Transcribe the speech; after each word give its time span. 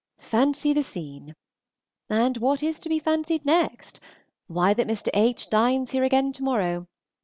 Fancy 0.17 0.73
the 0.73 0.81
scene! 0.81 1.35
And 2.09 2.37
what 2.37 2.63
is 2.63 2.79
to 2.79 2.89
be 2.89 2.97
fancied 2.97 3.45
next? 3.45 3.99
Why, 4.47 4.73
that 4.73 4.87
Mr. 4.87 5.09
H. 5.13 5.47
dines 5.51 5.91
here 5.91 6.03
again 6.03 6.31
to 6.33 6.43
morrow. 6.43 6.87